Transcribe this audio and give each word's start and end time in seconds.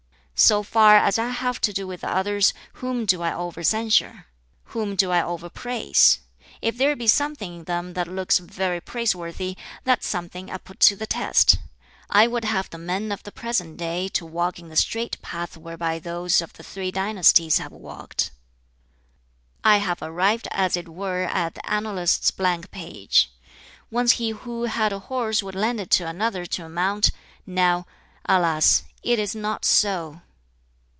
"So 0.43 0.63
far 0.63 0.95
as 0.95 1.19
I 1.19 1.27
have 1.29 1.61
to 1.61 1.71
do 1.71 1.85
with 1.85 2.03
others, 2.03 2.51
whom 2.81 3.05
do 3.05 3.21
I 3.21 3.31
over 3.31 3.61
censure? 3.61 4.25
whom 4.63 4.95
do 4.95 5.11
I 5.11 5.21
over 5.21 5.49
praise? 5.51 6.21
If 6.63 6.79
there 6.79 6.95
be 6.95 7.05
something 7.05 7.59
in 7.59 7.63
them 7.65 7.93
that 7.93 8.07
looks 8.07 8.39
very 8.39 8.81
praiseworthy, 8.81 9.55
that 9.83 10.03
something 10.03 10.49
I 10.49 10.57
put 10.57 10.79
to 10.79 10.95
the 10.95 11.05
test. 11.05 11.57
I 12.09 12.25
would 12.25 12.43
have 12.43 12.71
the 12.71 12.79
men 12.79 13.11
of 13.11 13.21
the 13.21 13.31
present 13.31 13.77
day 13.77 14.07
to 14.07 14.25
walk 14.25 14.57
in 14.57 14.69
the 14.69 14.75
straight 14.75 15.21
path 15.21 15.57
whereby 15.57 15.99
those 15.99 16.41
of 16.41 16.53
the 16.53 16.63
Three 16.63 16.89
Dynasties 16.89 17.59
have 17.59 17.71
walked. 17.71 18.31
"I 19.63 19.77
have 19.77 20.01
arrived 20.01 20.47
as 20.49 20.75
it 20.75 20.89
were 20.89 21.25
at 21.25 21.53
the 21.53 21.69
annalist's 21.69 22.31
blank 22.31 22.71
page. 22.71 23.31
Once 23.91 24.13
he 24.13 24.31
who 24.31 24.63
had 24.63 24.91
a 24.91 24.97
horse 24.97 25.43
would 25.43 25.53
lend 25.53 25.79
it 25.79 25.91
to 25.91 26.07
another 26.07 26.47
to 26.47 26.67
mount; 26.67 27.11
now, 27.45 27.85
alas! 28.25 28.81
it 29.03 29.19
is 29.19 29.35
not 29.35 29.63
so. 29.65 30.19